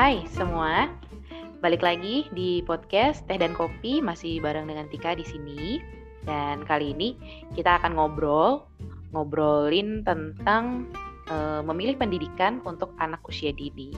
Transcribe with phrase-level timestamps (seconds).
[0.00, 0.88] Hai semua,
[1.60, 5.76] balik lagi di podcast Teh dan Kopi masih bareng dengan Tika di sini.
[6.24, 7.20] Dan kali ini
[7.52, 8.64] kita akan ngobrol,
[9.12, 10.88] ngobrolin tentang
[11.28, 13.92] uh, memilih pendidikan untuk anak usia dini.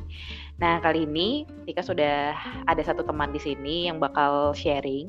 [0.58, 2.34] Nah kali ini Tika sudah
[2.66, 5.06] ada satu teman di sini yang bakal sharing.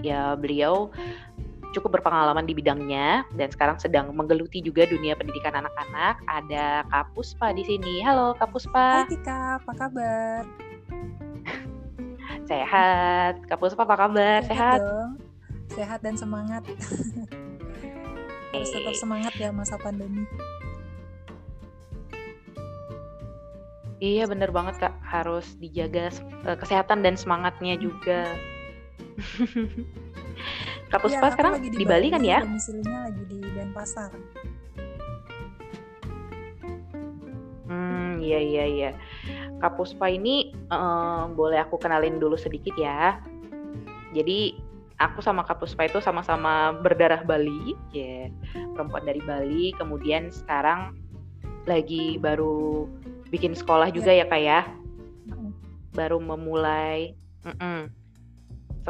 [0.00, 0.88] Ya beliau
[1.70, 6.18] cukup berpengalaman di bidangnya dan sekarang sedang menggeluti juga dunia pendidikan anak-anak.
[6.26, 8.02] Ada Kak Puspa di sini.
[8.02, 9.06] Halo Kak Puspa.
[9.06, 10.42] Hai Tika, apa kabar?
[12.50, 13.34] Sehat.
[13.46, 14.40] Kak Puspa apa kabar?
[14.42, 14.80] Sehat, Sehat?
[14.82, 15.12] dong.
[15.70, 16.62] Sehat dan semangat.
[18.50, 20.26] Harus tetap semangat ya masa pandemi.
[24.00, 26.08] Iya bener banget kak, harus dijaga
[26.48, 28.24] uh, kesehatan dan semangatnya juga.
[30.90, 32.42] Kak Puspa ya, sekarang di, di Bali, kan ya?
[32.42, 34.10] Domisilinya lagi di Denpasar.
[37.70, 38.90] Hmm, iya iya iya.
[39.62, 43.22] Kak Puspa ini uh, boleh aku kenalin dulu sedikit ya.
[44.10, 44.58] Jadi
[44.98, 48.26] aku sama Kak Puspa itu sama-sama berdarah Bali, ya yeah.
[48.74, 49.70] perempuan dari Bali.
[49.78, 50.98] Kemudian sekarang
[51.70, 52.90] lagi baru
[53.30, 54.60] bikin sekolah juga ya, ya kak ya.
[55.94, 57.14] Baru memulai.
[57.46, 57.99] Mm -mm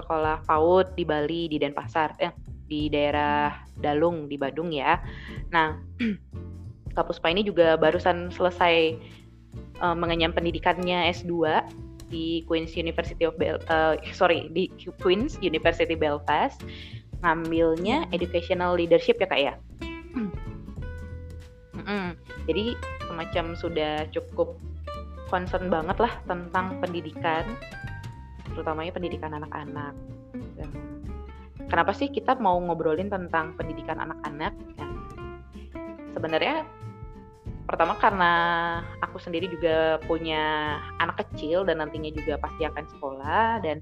[0.01, 2.33] sekolah PAUD di Bali di Denpasar eh
[2.71, 5.03] di daerah Dalung di Badung ya.
[5.51, 5.75] Nah,
[6.95, 8.99] Kak Puspa ini juga barusan selesai
[9.83, 11.63] uh, mengenyam pendidikannya S2
[12.11, 14.67] di Queen's University of Bel uh, sorry di
[14.99, 16.59] Queen's University Belfast
[17.23, 19.55] ngambilnya educational leadership ya kak ya.
[22.51, 22.75] Jadi
[23.07, 24.59] semacam sudah cukup
[25.31, 27.47] concern banget lah tentang pendidikan
[28.55, 29.95] terutamanya pendidikan anak-anak.
[31.71, 34.53] Kenapa sih kita mau ngobrolin tentang pendidikan anak-anak?
[34.75, 34.87] Ya,
[36.19, 36.67] sebenarnya
[37.71, 38.33] pertama karena
[38.99, 43.79] aku sendiri juga punya anak kecil dan nantinya juga pasti akan sekolah dan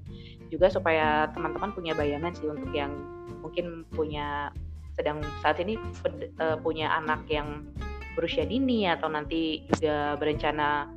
[0.53, 2.93] juga supaya teman-teman punya bayangan sih untuk yang
[3.41, 4.53] mungkin punya
[4.93, 5.73] sedang saat ini
[6.37, 7.65] uh, punya anak yang
[8.13, 10.91] berusia dini atau nanti juga berencana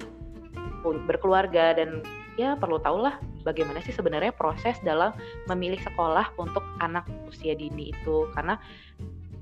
[1.08, 2.04] berkeluarga dan
[2.36, 5.12] ya perlu tahu lah bagaimana sih sebenarnya proses dalam
[5.50, 8.30] memilih sekolah untuk anak usia dini itu?
[8.32, 8.56] Karena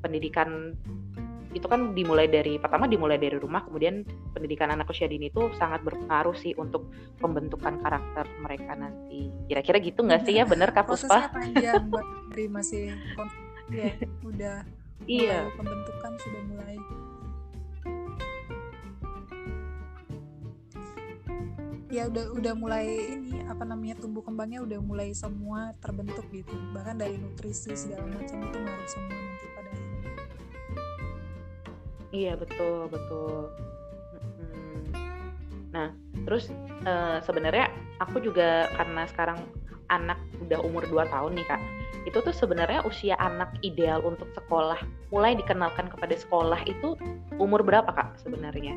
[0.00, 0.74] pendidikan
[1.50, 5.82] itu kan dimulai dari pertama dimulai dari rumah kemudian pendidikan anak usia dini itu sangat
[5.82, 6.86] berpengaruh sih untuk
[7.18, 9.34] pembentukan karakter mereka nanti.
[9.50, 10.46] Kira-kira gitu nggak sih ya?
[10.52, 11.26] Bener kak Puspa?
[11.26, 11.84] Prosesnya panjang
[12.30, 12.82] dari masih
[13.70, 13.94] ya
[14.26, 14.56] udah
[15.06, 15.46] iya.
[15.54, 16.74] pembentukan sudah mulai
[21.90, 26.54] ya udah udah mulai ini apa namanya tumbuh kembangnya udah mulai semua terbentuk gitu.
[26.70, 30.12] Bahkan dari nutrisi segala macam itu ngaruh semua nanti pada akhirnya.
[32.14, 33.50] Iya betul betul.
[35.74, 35.90] Nah
[36.22, 36.46] terus
[36.86, 39.38] uh, sebenarnya aku juga karena sekarang
[39.90, 41.62] anak udah umur 2 tahun nih kak
[42.08, 44.78] itu tuh sebenarnya usia anak ideal untuk sekolah
[45.12, 46.96] mulai dikenalkan kepada sekolah itu
[47.36, 48.72] umur berapa kak sebenarnya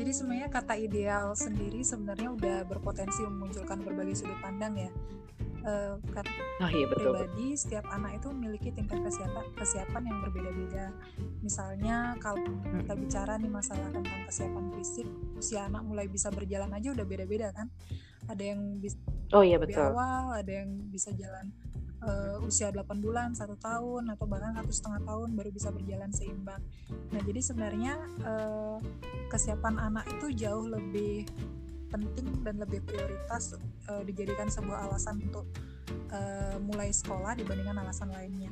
[0.00, 4.92] jadi sebenarnya kata ideal sendiri sebenarnya udah berpotensi memunculkan berbagai sudut pandang ya.
[5.60, 6.00] Uh,
[6.64, 7.12] oh, iya, betul.
[7.12, 10.88] pribadi setiap anak itu memiliki tingkat kesiapan kesiapan yang berbeda-beda.
[11.44, 12.40] Misalnya kalau
[12.80, 15.04] kita bicara nih masalah tentang kesiapan fisik,
[15.36, 17.68] usia anak mulai bisa berjalan aja udah beda-beda kan.
[18.24, 18.96] Ada yang bisa
[19.36, 19.84] oh, iya, betul.
[19.84, 21.52] awal, ada yang bisa jalan
[22.04, 26.62] uh, usia 8 bulan, satu tahun atau bahkan satu setengah tahun baru bisa berjalan seimbang.
[27.12, 27.94] Nah jadi sebenarnya
[28.24, 28.78] uh,
[29.28, 31.28] kesiapan anak itu jauh lebih
[31.90, 33.58] penting dan lebih prioritas
[33.90, 35.46] uh, dijadikan sebuah alasan untuk
[36.14, 38.50] uh, mulai sekolah dibandingkan alasan lainnya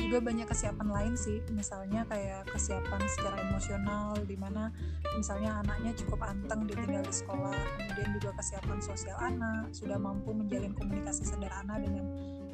[0.00, 4.72] juga banyak kesiapan lain sih misalnya kayak kesiapan secara emosional di mana
[5.14, 10.72] misalnya anaknya cukup anteng ditinggal di sekolah kemudian juga kesiapan sosial anak sudah mampu menjalin
[10.72, 12.08] komunikasi sederhana dengan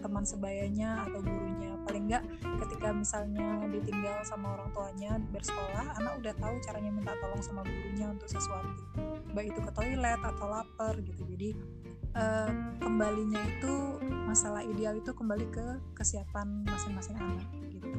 [0.07, 1.75] teman sebayanya atau gurunya.
[1.83, 2.25] Paling enggak
[2.63, 8.07] ketika misalnya ditinggal sama orang tuanya bersekolah anak udah tahu caranya minta tolong sama gurunya
[8.15, 8.71] untuk sesuatu.
[9.35, 11.27] Baik itu ke toilet atau lapar gitu.
[11.27, 11.51] Jadi
[12.15, 13.75] uh, kembalinya itu
[14.31, 15.67] masalah ideal itu kembali ke
[15.99, 17.91] kesiapan masing-masing anak gitu.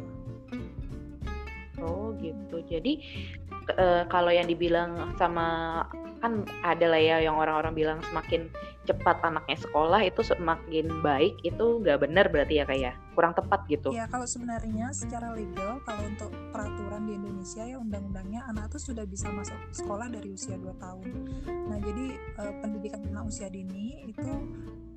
[1.84, 2.64] Oh gitu.
[2.64, 3.04] Jadi
[3.76, 5.84] uh, kalau yang dibilang sama
[6.19, 8.50] kan ada lah ya yang orang-orang bilang semakin
[8.88, 12.94] cepat anaknya sekolah itu semakin baik itu nggak benar berarti ya kayak ya?
[13.14, 13.90] kurang tepat gitu.
[13.92, 19.04] Ya kalau sebenarnya secara legal kalau untuk peraturan di Indonesia ya undang-undangnya anak itu sudah
[19.04, 21.08] bisa masuk sekolah dari usia 2 tahun.
[21.68, 24.24] Nah jadi eh, pendidikan anak usia dini itu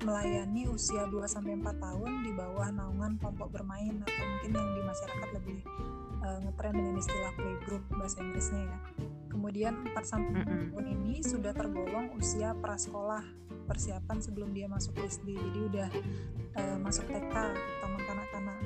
[0.05, 4.81] melayani usia 2 sampai 4 tahun di bawah naungan kelompok bermain atau mungkin yang di
[4.81, 5.59] masyarakat lebih
[6.25, 8.79] uh, ngetren dengan istilah playgroup bahasa Inggrisnya ya
[9.31, 13.23] Kemudian 4 sampai tahun ini sudah tergolong usia prasekolah
[13.71, 15.31] persiapan sebelum dia masuk SD.
[15.39, 15.89] Jadi udah
[16.59, 17.35] uh, masuk TK,
[17.79, 18.59] taman kanak-kanak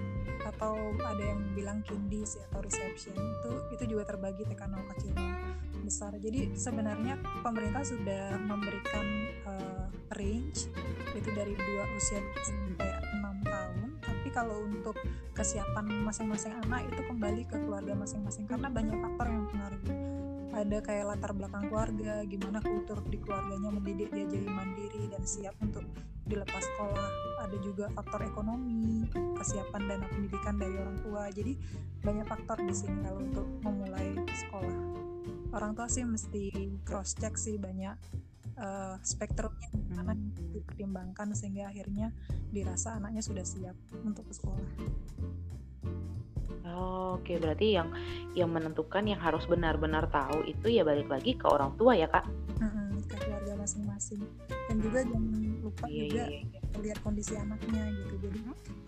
[0.45, 0.73] atau
[1.05, 6.11] ada yang bilang kindis atau reception itu itu juga terbagi TK 0 kecil 0 besar.
[6.17, 9.05] Jadi sebenarnya pemerintah sudah memberikan
[9.45, 9.85] uh,
[10.17, 10.73] range
[11.13, 13.89] itu dari dua usia sampai enam tahun.
[14.01, 14.97] Tapi kalau untuk
[15.37, 20.14] kesiapan masing-masing anak itu kembali ke keluarga masing-masing karena banyak faktor yang mempengaruhi
[20.55, 25.51] ada kayak latar belakang keluarga gimana kultur di keluarganya mendidik dia jadi mandiri dan siap
[25.59, 25.83] untuk
[26.23, 27.09] dilepas sekolah.
[27.43, 29.03] Ada juga faktor ekonomi
[29.35, 31.27] kesiapan dana pendidikan dari orang tua.
[31.27, 31.53] Jadi
[32.01, 34.77] banyak faktor di sini kalau untuk memulai sekolah.
[35.51, 36.49] Orang tua sih mesti
[36.87, 37.95] cross check sih banyak
[38.59, 40.55] uh, spektrumnya mana hmm.
[40.55, 42.11] dipertimbangkan sehingga akhirnya
[42.51, 44.69] dirasa anaknya sudah siap untuk ke sekolah
[46.75, 47.89] Oh, Oke, berarti yang
[48.35, 52.27] yang menentukan yang harus benar-benar tahu itu ya balik lagi ke orang tua ya kak?
[52.59, 54.21] Mm-mm, ke keluarga masing-masing.
[54.67, 56.59] Dan juga jangan lupa Iya juga iya iya.
[56.83, 58.27] lihat kondisi anaknya gitu.
[58.27, 58.39] Jadi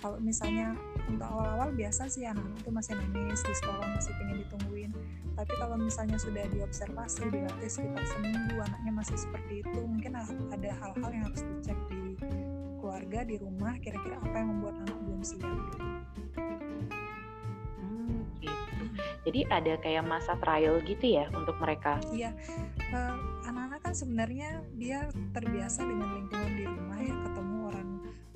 [0.04, 0.75] kalau misalnya
[1.07, 4.92] untuk awal-awal biasa sih anak-anak itu masih nangis di sekolah masih pengen ditungguin.
[5.38, 10.19] Tapi kalau misalnya sudah diobservasi dilatih sekitar seminggu anaknya masih seperti itu, mungkin
[10.51, 12.19] ada hal-hal yang harus dicek di
[12.83, 13.80] keluarga di rumah.
[13.80, 15.48] Kira-kira apa yang membuat anak belum siap?
[15.48, 15.80] Gitu.
[19.26, 22.00] Jadi ada kayak masa trial gitu ya untuk mereka.
[22.12, 22.32] Iya,
[22.94, 23.16] uh,
[23.48, 27.88] anak-anak kan sebenarnya dia terbiasa dengan lingkungan di rumah ya, ketemu orang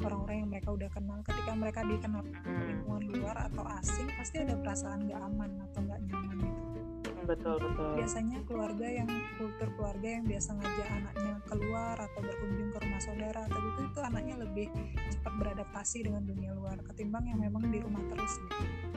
[0.01, 1.19] orang-orang yang mereka udah kenal.
[1.23, 2.63] Ketika mereka dikenal hmm.
[2.67, 6.61] lingkungan luar atau asing, pasti ada perasaan gak aman atau gak nyaman gitu.
[7.11, 7.91] Hmm, betul betul.
[8.01, 13.39] Biasanya keluarga yang kultur keluarga yang biasa ngajak anaknya keluar atau berkunjung ke rumah saudara
[13.45, 14.67] atau itu itu anaknya lebih
[15.11, 18.90] cepat beradaptasi dengan dunia luar ketimbang yang memang di rumah terus gitu.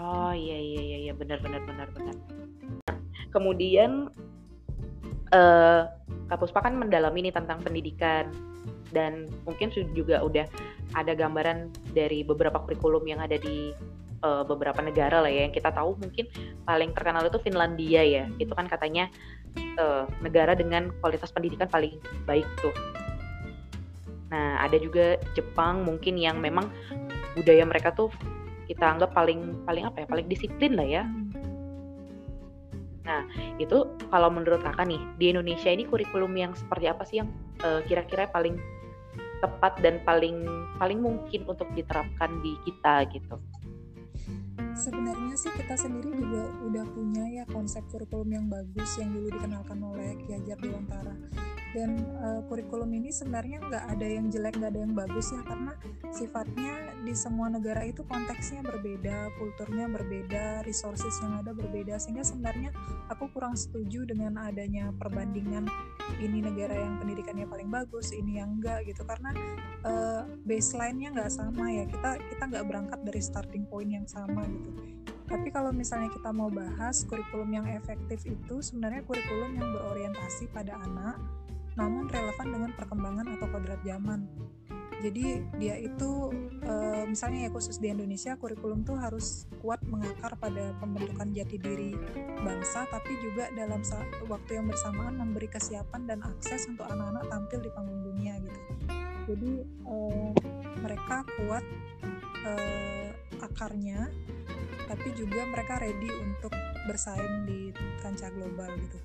[0.00, 2.16] Oh iya iya iya iya benar benar benar benar.
[3.28, 4.08] Kemudian
[5.36, 5.82] uh,
[6.30, 8.32] Kak kan mendalami nih tentang pendidikan
[8.96, 10.46] dan mungkin juga udah
[10.96, 13.76] ada gambaran dari beberapa kurikulum yang ada di
[14.24, 15.46] uh, beberapa negara lah ya.
[15.46, 16.26] Yang kita tahu mungkin
[16.64, 18.24] paling terkenal itu Finlandia ya.
[18.40, 19.12] Itu kan katanya
[19.76, 22.74] uh, negara dengan kualitas pendidikan paling baik tuh.
[24.32, 26.70] Nah ada juga Jepang mungkin yang memang
[27.36, 28.10] budaya mereka tuh
[28.70, 31.02] kita anggap paling paling apa ya paling disiplin lah ya.
[33.02, 33.26] Nah
[33.58, 37.28] itu kalau menurut kakak nih di Indonesia ini kurikulum yang seperti apa sih yang
[37.66, 38.54] uh, kira-kira paling
[39.42, 40.46] tepat dan paling
[40.78, 43.42] paling mungkin untuk diterapkan di kita gitu
[44.80, 49.76] sebenarnya sih kita sendiri juga udah punya ya konsep kurikulum yang bagus yang dulu dikenalkan
[49.76, 51.14] oleh Ki Hajar Dewantara.
[51.70, 55.72] Dan uh, kurikulum ini sebenarnya nggak ada yang jelek nggak ada yang bagus ya karena
[56.10, 56.74] sifatnya
[57.06, 62.00] di semua negara itu konteksnya berbeda kulturnya berbeda resources yang ada berbeda.
[62.00, 62.74] Sehingga sebenarnya
[63.12, 65.68] aku kurang setuju dengan adanya perbandingan
[66.18, 69.06] ini negara yang pendidikannya paling bagus ini yang enggak gitu.
[69.06, 69.30] Karena
[69.86, 71.84] uh, baseline-nya nggak sama ya.
[71.86, 74.70] Kita kita nggak berangkat dari starting point yang sama gitu.
[75.30, 80.74] Tapi kalau misalnya kita mau bahas kurikulum yang efektif itu sebenarnya kurikulum yang berorientasi pada
[80.82, 81.22] anak
[81.78, 84.26] namun relevan dengan perkembangan atau kodrat zaman.
[85.00, 86.28] Jadi dia itu
[86.60, 86.74] e,
[87.08, 91.96] misalnya ya khusus di Indonesia kurikulum tuh harus kuat mengakar pada pembentukan jati diri
[92.44, 93.80] bangsa tapi juga dalam
[94.28, 98.60] waktu yang bersamaan memberi kesiapan dan akses untuk anak-anak tampil di panggung dunia gitu.
[99.32, 99.96] Jadi e,
[100.84, 101.64] mereka kuat
[102.44, 102.52] e,
[103.40, 104.12] akarnya
[104.84, 106.52] tapi juga mereka ready untuk
[106.84, 107.70] bersaing di
[108.02, 108.98] kancah global gitu.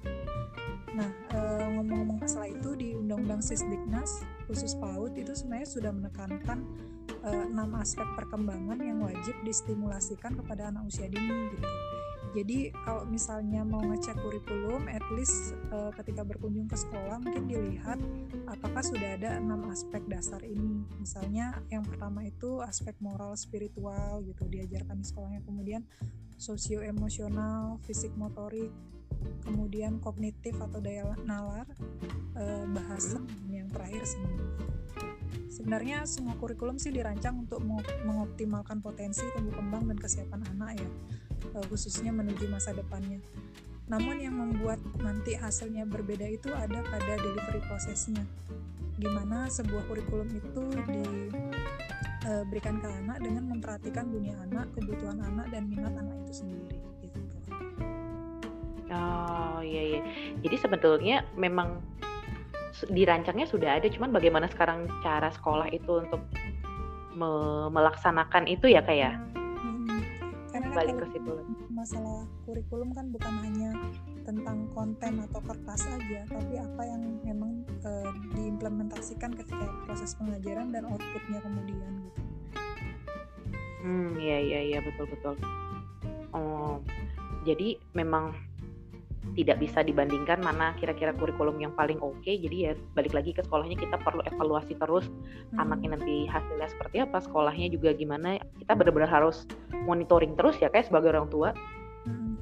[0.96, 6.64] Nah, eh, ngomong-ngomong masalah itu di Undang-Undang Sisdiknas khusus PAUD itu sebenarnya sudah menekankan
[7.26, 11.68] eh, enam aspek perkembangan yang wajib distimulasikan kepada anak usia dini gitu.
[12.36, 17.96] Jadi kalau misalnya mau ngecek kurikulum, at least uh, ketika berkunjung ke sekolah mungkin dilihat
[18.44, 20.84] apakah sudah ada enam aspek dasar ini.
[21.00, 25.88] Misalnya yang pertama itu aspek moral spiritual gitu diajarkan di sekolahnya, kemudian
[26.36, 28.76] sosio emosional, fisik motorik,
[29.46, 31.70] kemudian kognitif atau daya nalar,
[32.36, 33.22] eh, bahasa,
[33.54, 34.36] yang terakhir seni.
[35.56, 37.64] Sebenarnya semua kurikulum sih dirancang untuk
[38.04, 40.90] mengoptimalkan potensi tumbuh kembang dan kesiapan anak ya,
[41.56, 43.24] eh, khususnya menuju masa depannya.
[43.86, 48.26] Namun yang membuat nanti hasilnya berbeda itu ada pada delivery prosesnya,
[48.98, 50.64] di mana sebuah kurikulum itu
[52.26, 56.95] diberikan eh, ke anak dengan memperhatikan dunia anak, kebutuhan anak, dan minat anak itu sendiri.
[58.96, 60.02] Oh iya iya.
[60.40, 61.84] Jadi sebetulnya memang
[62.92, 66.24] dirancangnya sudah ada, cuman bagaimana sekarang cara sekolah itu untuk
[67.16, 67.32] me
[67.72, 69.16] melaksanakan itu ya kayak?
[69.16, 69.40] Ya?
[69.64, 70.00] Hmm,
[70.52, 71.36] karena kan balik ke situ
[71.86, 73.70] masalah kurikulum kan bukan hanya
[74.26, 80.90] tentang konten atau kertas aja tapi apa yang memang uh, diimplementasikan ketika proses pengajaran dan
[80.90, 82.22] outputnya kemudian gitu
[83.86, 85.36] hmm iya iya iya betul betul
[86.34, 86.82] oh
[87.46, 88.34] jadi memang
[89.34, 92.38] tidak bisa dibandingkan mana kira-kira kurikulum yang paling oke okay.
[92.38, 95.58] jadi ya balik lagi ke sekolahnya kita perlu evaluasi terus hmm.
[95.58, 99.50] anaknya nanti hasilnya seperti apa sekolahnya juga gimana kita benar-benar harus
[99.90, 101.50] monitoring terus ya kayak sebagai orang tua
[102.06, 102.38] hmm.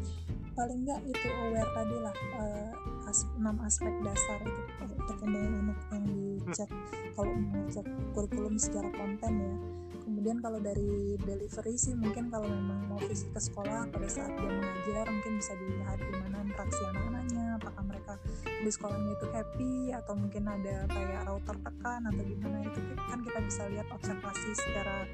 [0.53, 4.61] paling enggak itu aware tadi lah uh, as enam aspek dasar itu
[4.93, 6.05] untuk anak yang
[6.43, 7.11] dicek hmm.
[7.15, 9.55] kalau mau cek kurikulum secara konten ya
[10.03, 14.51] kemudian kalau dari delivery sih mungkin kalau memang mau visit ke sekolah pada saat dia
[14.51, 20.43] mengajar mungkin bisa dilihat gimana interaksi anak-anaknya apakah mereka di sekolahnya itu happy atau mungkin
[20.47, 22.57] ada kayak router tekan atau gimana.
[22.63, 25.07] Itu kan kita bisa lihat observasi secara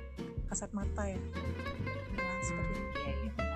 [0.50, 1.20] kasat mata ya.
[2.18, 3.49] Nah, seperti itu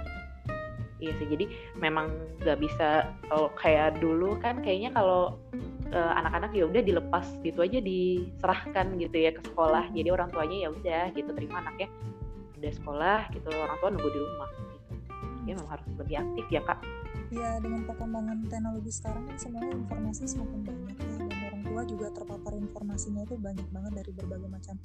[1.03, 1.45] iya, sih jadi
[1.75, 2.07] memang
[2.39, 5.35] nggak bisa kalau kayak dulu kan kayaknya kalau
[5.91, 9.91] uh, anak-anak ya udah dilepas gitu aja diserahkan gitu ya ke sekolah.
[9.91, 11.87] Jadi orang tuanya ya udah gitu terima anaknya
[12.57, 14.93] udah sekolah gitu orang tua nunggu di rumah gitu.
[15.43, 16.79] Ya memang harus lebih aktif ya kak.
[17.33, 21.32] Ya dengan perkembangan teknologi sekarang kan sebenarnya informasi semakin banyak ya
[21.73, 24.77] tua juga terpapar informasinya itu banyak banget dari berbagai macam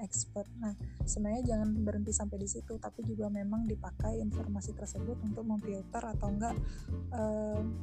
[0.00, 0.48] expert.
[0.56, 0.72] Nah,
[1.04, 6.32] sebenarnya jangan berhenti sampai di situ, tapi juga memang dipakai informasi tersebut untuk memfilter atau
[6.32, 6.56] enggak
[7.12, 7.22] e,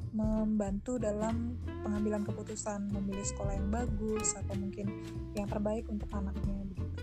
[0.10, 4.90] membantu dalam pengambilan keputusan memilih sekolah yang bagus atau mungkin
[5.38, 6.98] yang terbaik untuk anaknya begitu.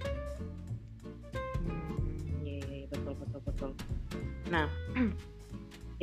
[1.63, 3.71] Hmm, iya, iya, iya betul betul betul.
[4.51, 4.67] Nah,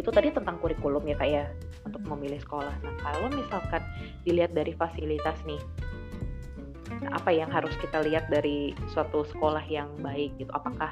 [0.01, 1.45] itu tadi tentang kurikulum ya kak ya
[1.85, 2.73] untuk memilih sekolah.
[2.81, 3.85] Nah kalau misalkan
[4.25, 5.61] dilihat dari fasilitas nih,
[7.13, 10.49] apa yang harus kita lihat dari suatu sekolah yang baik gitu?
[10.57, 10.89] Apakah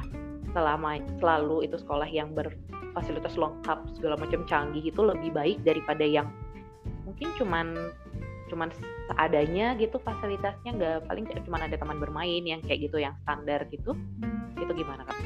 [0.53, 6.29] selama selalu itu sekolah yang berfasilitas lengkap segala macam canggih itu lebih baik daripada yang
[7.05, 7.93] mungkin cuman
[8.49, 8.73] cuman
[9.13, 13.93] seadanya gitu fasilitasnya nggak paling cuman ada teman bermain yang kayak gitu yang standar gitu
[14.57, 15.17] itu gimana kak?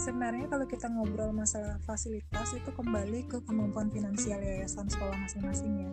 [0.00, 5.92] Sebenarnya kalau kita ngobrol masalah fasilitas itu kembali ke kemampuan finansial yayasan sekolah masing-masing ya.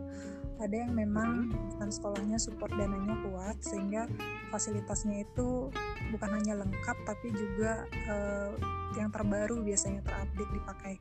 [0.64, 4.08] Ada yang memang yayasan sekolahnya support dananya kuat sehingga
[4.48, 5.68] fasilitasnya itu
[6.16, 8.56] bukan hanya lengkap tapi juga uh,
[8.96, 10.94] yang terbaru biasanya terupdate dipakai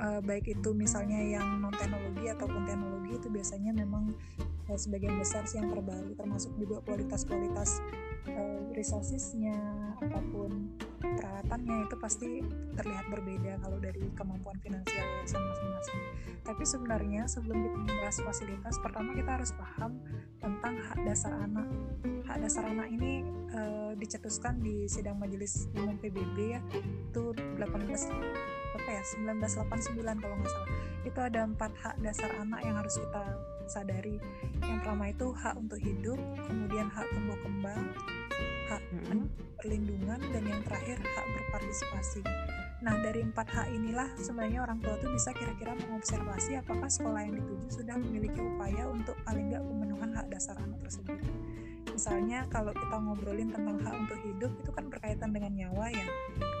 [0.00, 4.14] uh, baik itu misalnya yang non teknologi ataupun teknologi itu biasanya memang
[4.68, 7.82] uh, sebagian besar sih yang terbaru termasuk juga kualitas-kualitas
[8.30, 9.56] uh, resourcesnya
[9.98, 10.70] apa pun
[11.02, 12.28] peralatannya itu pasti
[12.78, 16.00] terlihat berbeda kalau dari kemampuan finansial yayasan masing-masing.
[16.46, 19.98] Tapi sebenarnya sebelum kita membahas fasilitas, pertama kita harus paham
[20.38, 21.66] tentang hak dasar anak.
[22.28, 23.60] Hak dasar anak ini e,
[23.98, 26.60] dicetuskan di sidang majelis umum PBB ya,
[27.10, 27.58] itu 18
[28.78, 30.70] apa ya 1989 kalau nggak salah.
[31.02, 33.22] Itu ada empat hak dasar anak yang harus kita
[33.68, 34.16] sadari.
[34.62, 37.82] Yang pertama itu hak untuk hidup, kemudian hak tumbuh kembang,
[38.70, 38.82] hak
[39.58, 42.22] perlindungan dan yang terakhir hak berpartisipasi.
[42.78, 47.34] Nah dari empat hak inilah sebenarnya orang tua tuh bisa kira-kira mengobservasi apakah sekolah yang
[47.42, 51.18] dituju sudah memiliki upaya untuk paling nggak pemenuhan hak dasar anak tersebut.
[51.90, 56.06] Misalnya kalau kita ngobrolin tentang hak untuk hidup itu kan berkaitan dengan nyawa ya.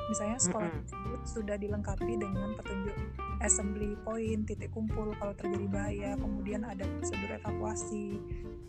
[0.08, 2.96] Misalnya sekolah tersebut sudah dilengkapi dengan petunjuk
[3.44, 8.18] assembly point, titik kumpul kalau terjadi bahaya, kemudian ada prosedur evakuasi,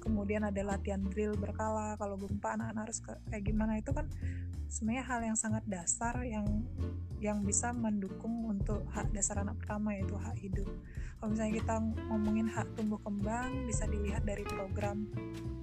[0.03, 2.99] kemudian ada latihan drill berkala kalau gempa anak-anak harus
[3.31, 4.05] kayak gimana itu kan
[4.69, 6.45] sebenarnya hal yang sangat dasar yang
[7.19, 10.69] yang bisa mendukung untuk hak dasar anak pertama yaitu hak hidup.
[11.19, 11.75] Kalau misalnya kita
[12.07, 15.03] ngomongin hak tumbuh kembang bisa dilihat dari program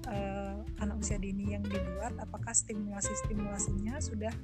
[0.05, 4.35] uh, anak usia dini yang dibuat apakah stimulasi-stimulasinya sudah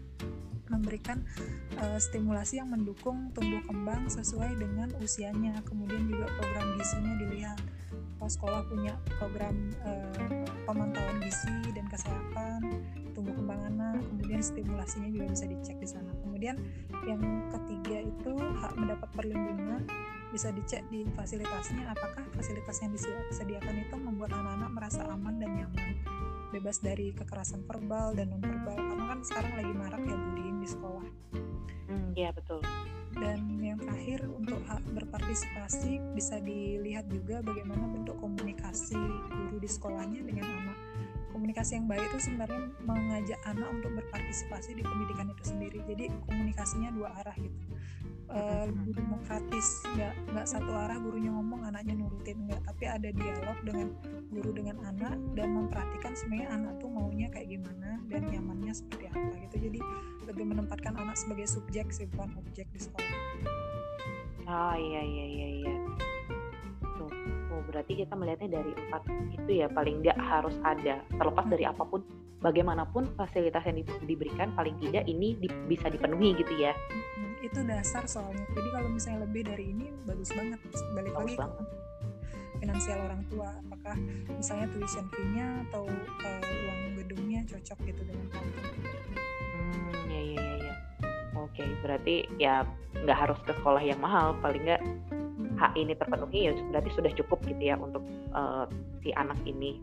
[0.73, 1.21] memberikan
[1.77, 5.61] uh, stimulasi yang mendukung tumbuh kembang sesuai dengan usianya.
[5.69, 7.61] Kemudian juga program gizinya dilihat.
[8.23, 12.71] Apa sekolah punya program uh, pemantauan gizi dan kesehatan
[13.13, 16.11] tumbuh kembang anak kemudian stimulasinya juga bisa dicek di sana.
[16.25, 16.57] Kemudian
[17.05, 19.85] yang ketiga itu hak mendapat perlindungan
[20.33, 21.93] bisa dicek di fasilitasnya.
[21.93, 26.12] Apakah fasilitas yang disediakan itu membuat anak-anak merasa aman dan nyaman
[26.53, 30.69] bebas dari kekerasan verbal dan non verbal karena kan sekarang lagi marak ya bullying di
[30.69, 31.07] sekolah.
[31.89, 32.61] Hmm, ya betul.
[33.17, 38.97] Dan yang terakhir untuk hak berpartisipasi bisa dilihat juga bagaimana bentuk komunikasi
[39.29, 40.79] guru di sekolahnya dengan anak.
[41.33, 45.81] Komunikasi yang baik itu sebenarnya mengajak anak untuk berpartisipasi di pendidikan itu sendiri.
[45.89, 47.61] Jadi komunikasinya dua arah gitu.
[48.33, 49.52] Uh, lebih demokratis
[50.43, 52.67] nggak satu arah gurunya ngomong anaknya nurutin nggak.
[52.67, 53.95] Tapi ada dialog dengan
[54.35, 59.39] guru dengan anak dan memperhatikan sebenarnya anak tuh maunya kayak gimana dan nyamannya seperti apa
[59.39, 59.71] gitu.
[59.71, 59.79] Jadi
[60.27, 63.19] lebih menempatkan anak sebagai subjek sih bukan objek di sekolah.
[64.51, 65.75] Oh iya iya iya iya.
[66.99, 67.11] Tuh
[67.55, 71.73] oh berarti kita melihatnya dari empat itu ya paling nggak harus ada terlepas dari hmm.
[71.79, 72.03] apa pun
[72.43, 76.75] bagaimanapun fasilitas yang diberikan paling tidak ini di, bisa dipenuhi gitu ya.
[76.75, 78.43] Hmm, itu dasar soalnya.
[78.51, 80.59] Jadi kalau misalnya lebih dari ini bagus banget.
[80.93, 81.67] Balik bagus lagi banget.
[82.59, 83.49] finansial orang tua.
[83.67, 83.97] Apakah
[84.35, 88.51] misalnya tuition fee-nya atau uh, uang gedungnya cocok gitu dengan kamu
[89.53, 90.75] hmm ya ya ya ya.
[91.39, 92.67] Oke berarti ya
[93.03, 94.35] nggak harus ke sekolah yang mahal.
[94.43, 94.83] Paling nggak
[95.63, 98.03] hak ini terpenuhi ya berarti sudah cukup gitu ya untuk
[98.35, 98.67] uh,
[99.03, 99.79] si anak ini.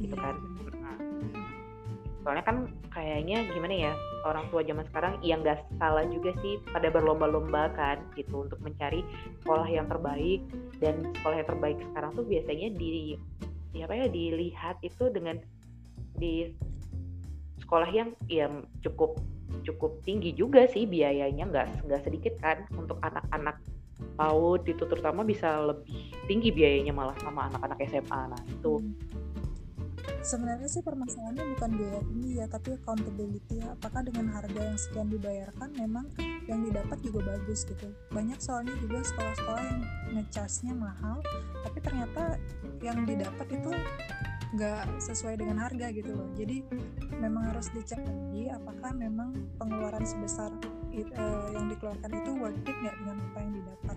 [0.00, 0.36] Gitu iya, kan
[2.22, 6.88] soalnya kan kayaknya gimana ya orang tua zaman sekarang yang nggak salah juga sih pada
[6.88, 9.02] berlomba-lomba kan gitu untuk mencari
[9.42, 10.40] sekolah yang terbaik.
[10.78, 13.18] Dan sekolah yang terbaik sekarang tuh biasanya di
[13.72, 15.40] ya apa ya dilihat itu dengan
[16.20, 16.52] di
[17.64, 18.46] sekolah yang ya
[18.84, 19.16] cukup
[19.64, 23.56] cukup tinggi juga sih biayanya nggak nggak sedikit kan untuk anak-anak
[24.18, 28.82] PAUD itu terutama bisa lebih tinggi biayanya malah sama anak-anak SMA nah itu
[30.22, 33.74] sebenarnya sih permasalahannya bukan biaya tinggi ya tapi accountability ya.
[33.74, 36.06] Apakah dengan harga yang sekian dibayarkan memang
[36.46, 37.90] yang didapat juga bagus gitu.
[38.14, 39.80] Banyak soalnya juga sekolah-sekolah yang
[40.16, 41.18] ngecasnya mahal
[41.62, 42.22] tapi ternyata
[42.82, 43.70] yang didapat itu
[44.52, 46.28] nggak sesuai dengan harga gitu loh.
[46.36, 46.62] Jadi
[47.18, 50.52] memang harus dicek lagi apakah memang pengeluaran sebesar
[50.92, 53.96] it, uh, yang dikeluarkan itu worth it nggak dengan apa yang didapat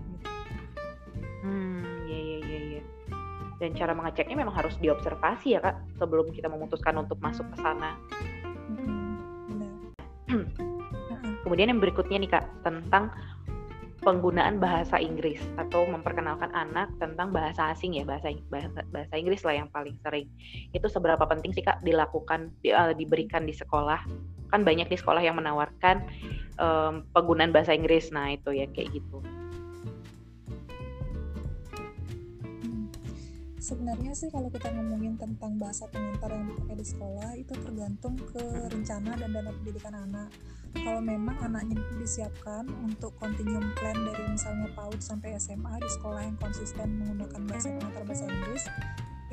[3.60, 7.96] dan cara mengeceknya memang harus diobservasi ya kak sebelum kita memutuskan untuk masuk ke sana.
[11.46, 13.14] Kemudian yang berikutnya nih kak tentang
[14.06, 19.58] penggunaan bahasa Inggris atau memperkenalkan anak tentang bahasa asing ya bahasa bahasa, bahasa Inggris lah
[19.58, 20.30] yang paling sering.
[20.78, 24.06] Itu seberapa penting sih kak dilakukan di, uh, diberikan di sekolah?
[24.54, 26.06] Kan banyak di sekolah yang menawarkan
[26.62, 28.14] um, penggunaan bahasa Inggris.
[28.14, 29.26] Nah itu ya kayak gitu.
[33.66, 38.44] Sebenarnya sih kalau kita ngomongin tentang bahasa pengantar yang dipakai di sekolah itu tergantung ke
[38.70, 40.30] rencana dan dana pendidikan anak.
[40.78, 46.38] Kalau memang anaknya disiapkan untuk continuum plan dari misalnya PAUD sampai SMA di sekolah yang
[46.38, 48.64] konsisten menggunakan bahasa pengantar bahasa Inggris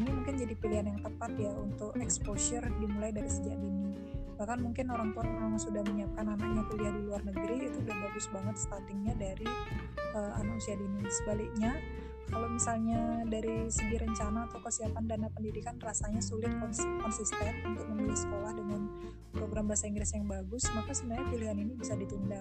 [0.00, 3.92] ini mungkin jadi pilihan yang tepat ya untuk exposure dimulai dari sejak dini.
[4.40, 8.26] Bahkan mungkin orang tua yang sudah menyiapkan anaknya kuliah di luar negeri itu udah bagus
[8.32, 9.44] banget startingnya dari
[10.16, 11.04] uh, anak usia dini.
[11.12, 11.76] Sebaliknya
[12.32, 16.48] kalau misalnya dari segi rencana atau kesiapan dana pendidikan rasanya sulit
[17.04, 18.88] konsisten untuk memilih sekolah dengan
[19.36, 22.40] program bahasa Inggris yang bagus, maka sebenarnya pilihan ini bisa ditunda.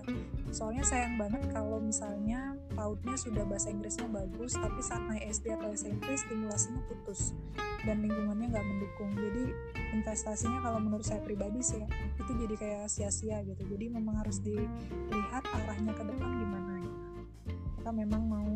[0.52, 5.72] Soalnya sayang banget kalau misalnya PAUD-nya sudah bahasa Inggrisnya bagus, tapi saat naik SD atau
[5.76, 7.36] SMP stimulasinya putus
[7.84, 9.12] dan lingkungannya nggak mendukung.
[9.16, 9.44] Jadi
[9.92, 11.84] investasinya kalau menurut saya pribadi sih
[12.16, 13.64] itu jadi kayak sia-sia gitu.
[13.68, 16.92] Jadi memang harus dilihat arahnya ke depan gimana ya.
[17.82, 18.56] Kita memang mau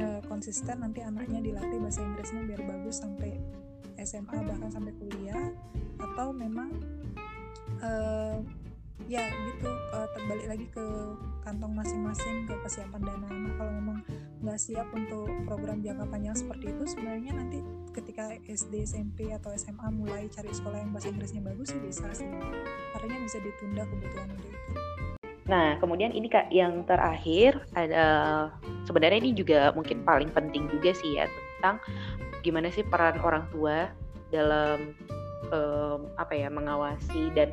[0.00, 3.36] uh, konsisten nanti anaknya dilatih bahasa Inggrisnya biar bagus sampai
[4.00, 5.52] SMA bahkan sampai kuliah.
[6.00, 6.72] Atau memang
[7.84, 8.40] uh,
[9.08, 10.84] ya gitu uh, terbalik lagi ke
[11.44, 13.26] kantong masing-masing ke kesiapan dana.
[13.28, 13.98] Anak kalau memang
[14.40, 17.60] nggak siap untuk program jangka panjang seperti itu sebenarnya nanti
[17.92, 22.28] ketika SD SMP atau SMA mulai cari sekolah yang bahasa Inggrisnya bagus sih bisa sih.
[22.96, 24.89] Artinya bisa ditunda kebutuhan untuk itu
[25.50, 28.06] Nah, kemudian ini Kak yang terakhir ada
[28.86, 31.26] sebenarnya ini juga mungkin paling penting juga sih ya
[31.58, 31.82] tentang
[32.46, 33.90] gimana sih peran orang tua
[34.30, 34.94] dalam
[35.50, 37.50] um, apa ya mengawasi dan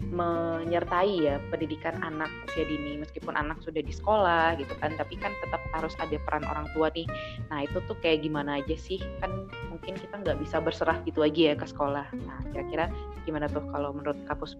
[0.00, 2.96] menyertai ya pendidikan anak usia dini.
[2.96, 6.88] Meskipun anak sudah di sekolah gitu kan tapi kan tetap harus ada peran orang tua
[6.96, 7.04] nih.
[7.52, 8.96] Nah itu tuh kayak gimana aja sih?
[9.20, 12.08] Kan mungkin kita nggak bisa berserah gitu aja ya ke sekolah.
[12.16, 12.88] Nah kira-kira
[13.28, 14.56] gimana tuh kalau menurut Kapus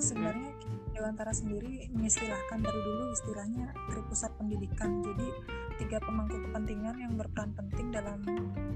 [0.00, 0.56] sebenarnya
[0.96, 5.04] Dewantara sendiri mengistilahkan dari dulu istilahnya tripusat pendidikan.
[5.04, 5.28] Jadi
[5.76, 8.24] tiga pemangku kepentingan yang berperan penting dalam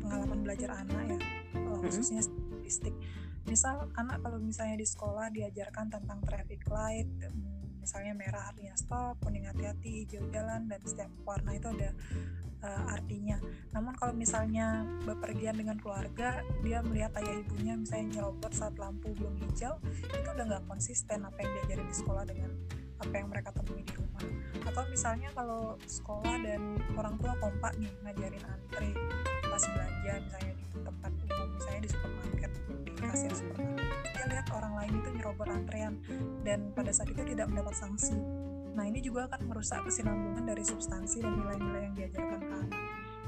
[0.04, 1.18] pengalaman belajar anak ya
[1.64, 2.92] uh, khususnya statistik.
[3.48, 7.09] Misal anak kalau misalnya di sekolah diajarkan tentang traffic light
[7.80, 11.96] misalnya merah artinya stop kuning hati-hati hijau jalan dan setiap warna itu ada
[12.62, 13.36] uh, artinya.
[13.72, 19.36] Namun kalau misalnya bepergian dengan keluarga, dia melihat ayah ibunya misalnya nyerobot saat lampu belum
[19.48, 22.50] hijau, itu udah nggak konsisten apa yang diajarin di sekolah dengan
[23.00, 24.24] apa yang mereka temui di rumah.
[24.68, 28.92] Atau misalnya kalau sekolah dan orang tua kompak nih ngajarin antri
[29.50, 32.50] pas belanja misalnya di tempat umum, misalnya di supermarket,
[32.86, 35.94] di kasir supermarket dia lihat orang lain itu nyerobot antrean
[36.44, 38.14] dan pada saat itu tidak mendapat sanksi
[38.80, 42.80] nah ini juga akan merusak kesinambungan dari substansi dan nilai-nilai yang diajarkan ke anak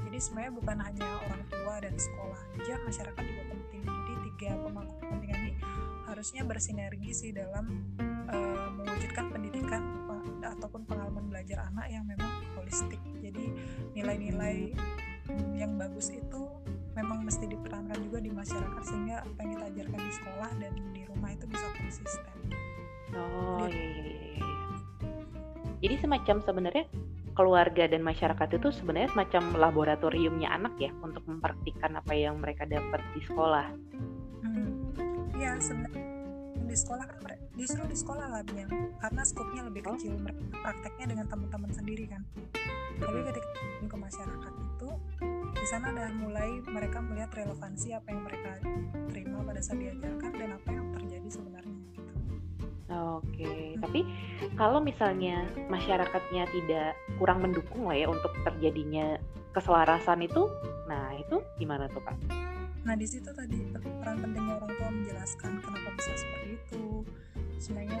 [0.09, 4.97] jadi sebenarnya bukan hanya orang tua dan sekolah aja masyarakat juga penting jadi tiga pemangku
[4.97, 5.53] kepentingan ini
[6.09, 7.85] harusnya bersinergi sih dalam
[8.33, 9.85] uh, mewujudkan pendidikan
[10.41, 13.45] ataupun pengalaman belajar anak yang memang holistik jadi
[13.93, 14.73] nilai-nilai
[15.53, 16.49] yang bagus itu
[16.97, 21.01] memang mesti diperankan juga di masyarakat sehingga apa yang kita ajarkan di sekolah dan di
[21.05, 22.37] rumah itu bisa konsisten.
[23.13, 24.52] Oh iya iya iya.
[25.83, 25.91] Iya.
[25.91, 26.85] Jadi semacam sebenarnya
[27.35, 33.03] keluarga dan masyarakat itu sebenarnya semacam laboratoriumnya anak ya untuk mempraktikkan apa yang mereka dapat
[33.11, 33.67] di sekolah.
[34.47, 34.71] Hmm.
[35.35, 36.07] Ya sebenarnya
[36.63, 38.65] di sekolah kan justru di sekolah labnya
[38.97, 39.93] karena skopnya lebih oh.
[39.93, 42.25] kecil mereka prakteknya dengan teman-teman sendiri kan.
[42.97, 43.49] Tapi ketika
[43.83, 44.89] ke masyarakat itu
[45.53, 48.49] di sana udah mulai mereka melihat relevansi apa yang mereka
[49.11, 50.82] terima pada saat diajarkan dan apa yang.
[52.91, 53.63] Oke, okay.
[53.73, 53.79] hmm.
[53.79, 53.99] tapi
[54.59, 59.15] kalau misalnya masyarakatnya tidak kurang mendukung lah ya untuk terjadinya
[59.55, 60.51] keselarasan itu,
[60.91, 62.19] nah itu gimana tuh kak?
[62.83, 63.71] Nah di situ tadi
[64.03, 66.83] peran pentingnya orang tua menjelaskan kenapa bisa seperti itu.
[67.63, 67.99] Sebenarnya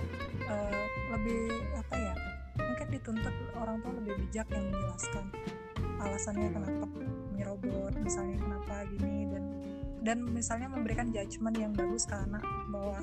[0.51, 0.83] uh,
[1.15, 1.41] lebih
[1.79, 2.13] apa ya?
[2.59, 5.25] Mungkin dituntut orang tua lebih bijak yang menjelaskan
[6.03, 6.85] alasannya kenapa
[7.39, 9.43] nyerobot misalnya kenapa gini dan
[10.03, 12.99] dan misalnya memberikan judgement yang bagus karena bahwa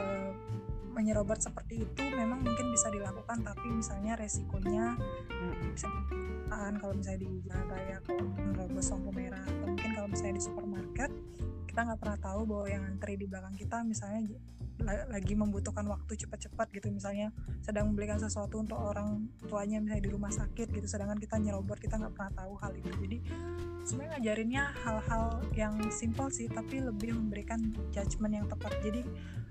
[0.00, 0.32] uh,
[1.00, 5.00] menyerobot seperti itu memang mungkin bisa dilakukan tapi misalnya resikonya
[5.72, 5.88] bisa
[6.80, 9.42] kalau misalnya di jalan raya kalau menerobos lampu merah.
[9.44, 11.10] Atau mungkin kalau misalnya di supermarket
[11.68, 14.26] kita nggak pernah tahu bahwa yang antri di belakang kita misalnya
[15.12, 16.88] lagi membutuhkan waktu cepat-cepat gitu.
[16.90, 21.78] Misalnya sedang membelikan sesuatu untuk orang tuanya misalnya di rumah sakit gitu sedangkan kita nyerobot
[21.78, 22.90] kita nggak pernah tahu hal itu.
[22.90, 23.18] Jadi
[23.86, 27.60] sebenarnya ngajarinnya hal-hal yang simpel sih tapi lebih memberikan
[27.92, 28.72] judgement yang tepat.
[28.82, 29.04] Jadi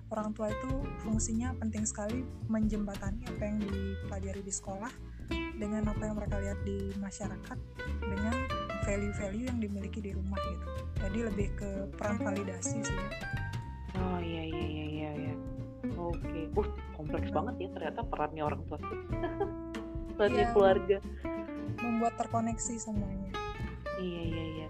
[0.09, 0.69] orang tua itu
[1.05, 4.89] fungsinya penting sekali menjembatani apa yang dipelajari di sekolah
[5.59, 7.57] dengan apa yang mereka lihat di masyarakat
[8.01, 8.35] dengan
[8.87, 10.67] value-value yang dimiliki di rumah gitu.
[11.05, 12.95] Jadi lebih ke peran validasi sih.
[12.95, 13.07] Ya.
[13.99, 15.33] oh iya iya iya iya ya.
[15.93, 16.17] oke.
[16.25, 16.45] Okay.
[16.57, 18.77] uh kompleks banget ya ternyata perannya orang tua.
[18.81, 18.99] Tuh
[20.17, 20.97] perannya iya, keluarga.
[21.79, 23.31] Membuat terkoneksi semuanya.
[23.99, 24.67] Iya iya iya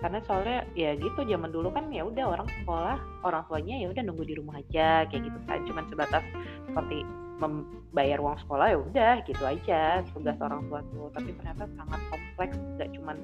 [0.00, 4.02] karena soalnya ya gitu zaman dulu kan ya udah orang sekolah orang tuanya ya udah
[4.04, 5.60] nunggu di rumah aja kayak gitu kan.
[5.68, 6.24] Cuman sebatas
[6.64, 7.04] seperti
[7.40, 11.08] membayar uang sekolah ya udah gitu aja tugas orang tua tuh.
[11.12, 13.16] Tapi ternyata sangat kompleks nggak cuman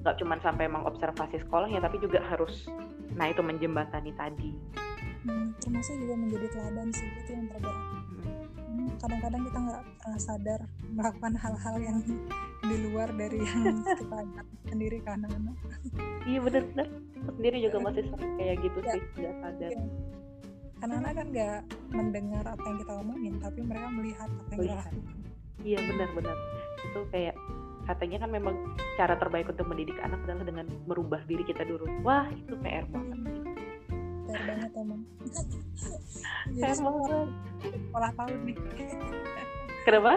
[0.00, 2.68] nggak cuman sampai emang observasi sekolahnya tapi juga harus
[3.12, 4.52] nah itu menjembatani tadi.
[5.26, 7.97] Hmm, termasuk juga menjadi teladan sih itu yang terberat hmm,
[8.96, 11.98] kadang-kadang kita nggak pernah sadar melakukan hal-hal yang
[12.64, 14.18] di luar dari yang kita
[14.68, 15.56] sendiri ke anak-anak
[16.26, 16.88] iya benar-benar
[17.28, 19.70] sendiri juga masih sering kayak gitu ya, sih nggak sadar.
[19.70, 19.84] Ya.
[20.78, 21.58] anak-anak kan nggak
[21.90, 24.84] mendengar apa yang kita omongin tapi mereka melihat apa yang melihat.
[24.86, 25.16] kita lakukan.
[25.58, 26.36] Iya benar-benar
[26.86, 27.36] itu kayak
[27.90, 28.54] katanya kan memang
[28.94, 31.84] cara terbaik untuk mendidik anak adalah dengan merubah diri kita dulu.
[32.06, 33.18] Wah itu PR banget.
[33.26, 33.67] Sih
[34.28, 35.00] PR banget emang.
[36.60, 37.28] PR banget
[37.88, 38.56] sekolah tahun nih.
[39.88, 40.12] Kenapa?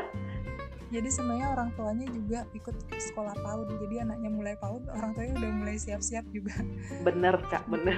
[0.91, 3.79] Jadi sebenarnya orang tuanya juga ikut sekolah PAUD.
[3.79, 6.51] Jadi anaknya mulai PAUD orang tuanya udah mulai siap-siap juga.
[7.07, 7.95] Bener kak bener.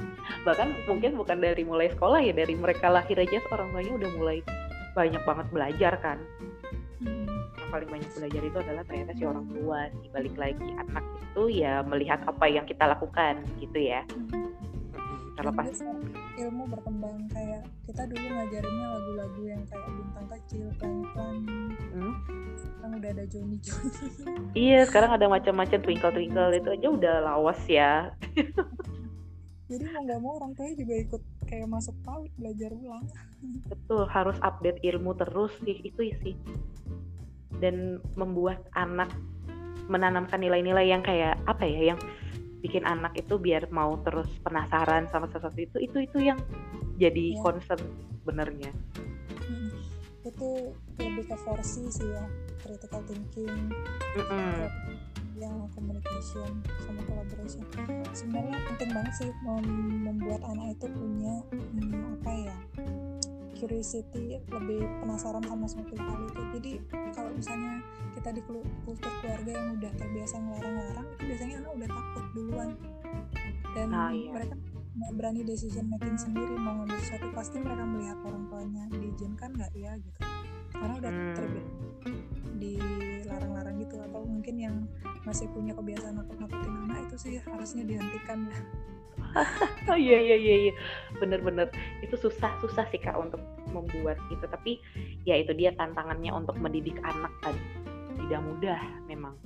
[0.48, 4.38] Bahkan mungkin bukan dari mulai sekolah ya dari mereka lahir aja orang tuanya udah mulai
[4.96, 6.18] banyak banget belajar kan.
[7.00, 7.28] Hmm.
[7.60, 10.08] yang paling banyak belajar itu adalah ternyata si orang tua sih.
[10.08, 14.00] Balik lagi anak itu ya melihat apa yang kita lakukan gitu ya.
[14.08, 14.50] Hmm
[15.38, 15.70] terlepas
[16.38, 21.36] ilmu berkembang kayak kita dulu ngajarinnya lagu-lagu yang kayak bintang kecil pelan-pelan.
[21.90, 22.14] Hmm?
[22.60, 23.90] sekarang udah ada Johnny Johnny
[24.68, 28.10] iya sekarang ada macam-macam twinkle twinkle itu aja udah lawas ya.
[29.70, 33.06] Jadi mau nggak mau orang tuanya juga ikut kayak masuk paut belajar ulang.
[33.70, 36.34] Betul harus update ilmu terus sih itu sih.
[37.62, 39.14] Dan membuat anak
[39.86, 42.00] menanamkan nilai-nilai yang kayak apa ya yang
[42.60, 46.38] bikin anak itu biar mau terus penasaran sama sesuatu itu itu itu yang
[47.00, 47.40] jadi ya.
[47.40, 47.80] concern
[48.28, 48.70] benernya
[49.40, 49.72] hmm.
[50.28, 52.24] itu lebih ke forsi sih ya
[52.60, 53.72] critical thinking
[54.16, 54.56] mm -hmm.
[55.40, 57.64] yang communication sama collaboration
[58.12, 59.64] sebenarnya penting banget sih mem
[60.04, 62.56] membuat anak itu punya hmm, apa ya
[63.60, 66.72] curiosity lebih penasaran sama suatu hal itu jadi
[67.12, 67.84] kalau misalnya
[68.16, 68.42] kita di
[68.88, 72.70] kultur keluarga yang udah terbiasa ngelarang-larang itu biasanya anak udah takut duluan
[73.76, 74.30] dan nah, iya.
[74.32, 74.54] mereka
[74.90, 79.72] nggak berani decision making sendiri mau ngambil sesuatu pasti mereka melihat orang tuanya diizinkan nggak
[79.76, 80.20] ya gitu
[80.74, 81.34] karena udah hmm.
[81.36, 84.76] terbiasa dilarang-larang gitu atau mungkin yang
[85.22, 88.58] masih punya kebiasaan nakut-nakutin anak itu sih harusnya dihentikan ya.
[89.90, 90.72] Oh iya iya iya iya.
[91.22, 91.70] Bener-bener
[92.02, 93.38] itu susah susah sih kak untuk
[93.70, 94.82] membuat itu tapi
[95.22, 97.62] ya itu dia tantangannya untuk mendidik anak tadi.
[98.18, 99.38] Tidak mudah memang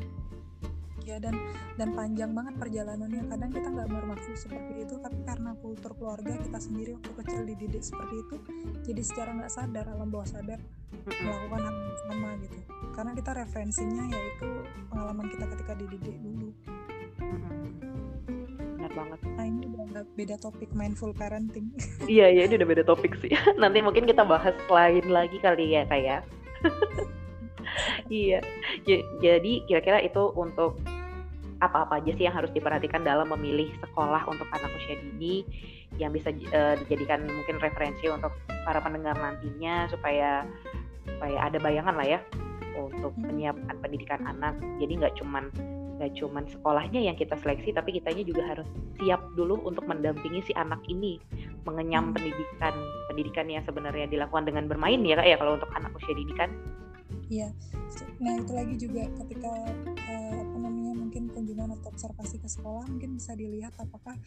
[1.04, 1.36] ya dan
[1.76, 3.22] dan panjang banget perjalanannya.
[3.28, 7.84] Kadang kita nggak bermaksud seperti itu tapi karena kultur keluarga kita sendiri waktu kecil dididik
[7.84, 8.36] seperti itu
[8.84, 10.60] jadi secara nggak sadar alam bawah sadar
[11.04, 12.58] melakukan hal yang sama gitu.
[12.94, 14.48] Karena kita referensinya yaitu
[14.88, 16.48] pengalaman kita ketika dididik dulu.
[18.76, 19.20] Benar banget.
[19.34, 19.64] Nah ini
[19.94, 21.72] udah beda topik mindful parenting.
[22.10, 23.32] Iya iya ini udah beda topik sih.
[23.62, 26.22] Nanti mungkin kita bahas lain lagi kali ya kayak
[28.12, 28.40] iya.
[29.24, 30.78] Jadi kira-kira itu untuk
[31.66, 35.44] apa-apa aja sih yang harus diperhatikan dalam memilih sekolah untuk anak usia dini
[35.98, 38.34] yang bisa uh, dijadikan mungkin referensi untuk
[38.66, 40.44] para pendengar nantinya supaya
[41.06, 42.20] supaya ada bayangan lah ya
[42.74, 43.30] untuk hmm.
[43.30, 45.44] menyiapkan pendidikan anak jadi nggak cuman
[45.94, 48.66] nggak cuman sekolahnya yang kita seleksi tapi kitanya juga harus
[48.98, 51.22] siap dulu untuk mendampingi si anak ini
[51.62, 52.14] mengenyam hmm.
[52.18, 52.74] pendidikan
[53.06, 56.50] pendidikan yang sebenarnya dilakukan dengan bermain ya kak ya kalau untuk anak usia dini kan
[57.32, 57.48] Iya,
[58.20, 59.48] nah itu lagi juga ketika
[61.54, 64.18] kunjungan atau observasi ke sekolah mungkin bisa dilihat apakah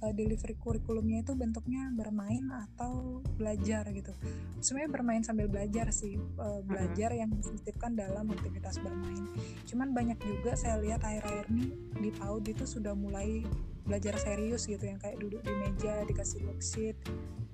[0.00, 4.16] uh, delivery kurikulumnya itu bentuknya bermain atau belajar gitu.
[4.64, 9.28] Sebenarnya bermain sambil belajar sih, uh, belajar yang disisipkan dalam aktivitas bermain.
[9.68, 11.68] Cuman banyak juga saya lihat akhir-akhir ini
[12.00, 13.44] di PAUD itu sudah mulai
[13.84, 16.96] belajar serius gitu yang kayak duduk di meja dikasih worksheet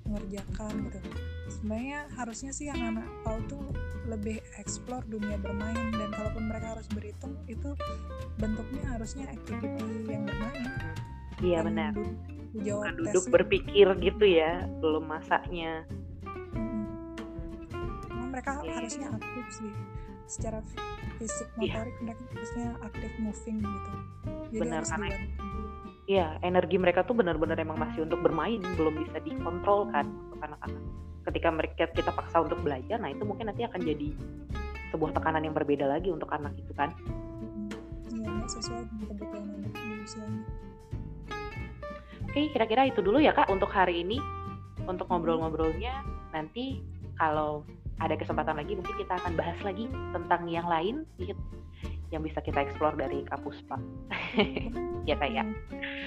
[0.07, 0.99] mengerjakan gitu
[1.47, 3.65] sebenarnya harusnya sih yang anak PAUD tuh
[4.07, 7.75] lebih explore dunia bermain dan kalaupun mereka harus berhitung itu
[8.39, 10.67] bentuknya harusnya activity yang bermain
[11.43, 11.91] iya benar
[12.55, 15.83] bukan duduk berpikir gitu ya belum masaknya
[16.55, 16.85] hmm.
[18.11, 18.75] nah, mereka yeah.
[18.79, 19.73] harusnya aktif sih
[20.27, 20.59] secara
[21.19, 21.79] fisik iya.
[21.79, 22.03] motorik yeah.
[22.03, 23.93] mereka harusnya aktif moving gitu
[24.51, 25.07] jadi benar karena
[26.07, 30.83] iya energi mereka tuh benar-benar emang masih untuk bermain belum bisa dikontrol kan untuk anak-anak
[31.27, 34.09] ketika mereka kita paksa untuk belajar nah itu mungkin nanti akan jadi
[34.91, 36.95] sebuah tekanan yang berbeda lagi untuk anak itu kan.
[38.11, 39.71] Iya sesuai dengan kebutuhan anak
[42.27, 44.19] oke kira-kira itu dulu ya kak untuk hari ini.
[44.87, 45.99] Untuk ngobrol-ngobrolnya
[46.31, 46.79] nanti
[47.19, 47.67] kalau
[47.99, 51.03] ada kesempatan lagi mungkin kita akan bahas lagi tentang yang lain
[52.11, 53.81] yang bisa kita eksplor dari kapus pak
[55.09, 55.43] ya kak ya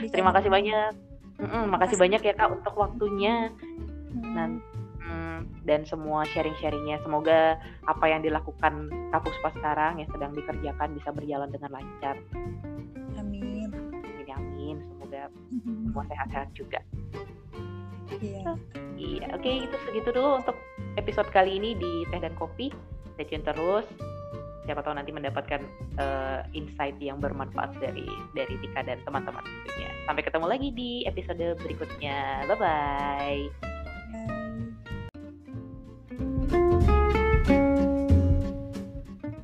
[0.08, 0.92] terima kasih banyak
[1.40, 3.52] mm -mm, makasih banyak ya kak untuk waktunya
[4.10, 4.70] nanti
[5.64, 7.00] dan semua sharing-sharingnya.
[7.04, 12.16] Semoga apa yang dilakukan Kapuspa sekarang yang sedang dikerjakan bisa berjalan dengan lancar.
[13.18, 13.70] Amin.
[13.70, 14.76] Amin, amin.
[14.82, 15.22] Semoga
[15.62, 16.80] semua sehat-sehat juga.
[18.20, 18.58] Iya.
[19.00, 20.56] Iya, oke okay, itu segitu dulu untuk
[21.00, 22.68] episode kali ini di Teh dan Kopi.
[23.16, 23.86] Stay tune terus.
[24.70, 25.66] Siapa tahu nanti mendapatkan
[25.98, 28.06] uh, insight yang bermanfaat dari
[28.38, 29.90] dari Tika dan teman-teman tentunya.
[30.06, 32.46] Sampai ketemu lagi di episode berikutnya.
[32.46, 33.70] Bye bye.
[36.50, 36.99] You.